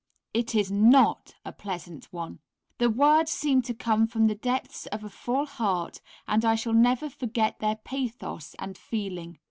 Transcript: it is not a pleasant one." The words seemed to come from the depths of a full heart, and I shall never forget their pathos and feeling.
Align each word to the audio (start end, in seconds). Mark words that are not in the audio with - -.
it 0.33 0.55
is 0.55 0.71
not 0.71 1.35
a 1.45 1.51
pleasant 1.51 2.05
one." 2.09 2.39
The 2.79 2.89
words 2.89 3.29
seemed 3.31 3.65
to 3.65 3.75
come 3.75 4.07
from 4.07 4.25
the 4.25 4.33
depths 4.33 4.87
of 4.87 5.03
a 5.03 5.11
full 5.11 5.45
heart, 5.45 6.01
and 6.27 6.43
I 6.43 6.55
shall 6.55 6.73
never 6.73 7.07
forget 7.07 7.59
their 7.59 7.75
pathos 7.75 8.55
and 8.57 8.75
feeling. 8.79 9.37